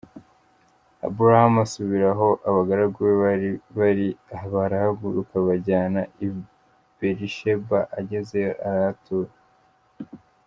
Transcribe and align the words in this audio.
Aburahamu 1.05 1.59
asubira 1.65 2.07
aho 2.13 2.29
abagaragu 2.49 2.97
be 3.05 3.13
bari, 3.77 4.07
barahaguruka 4.53 5.35
bajyana 5.47 6.01
i 6.25 6.27
Berisheba, 6.97 7.79
agezeyo 7.99 8.53
arahatura. 8.67 9.31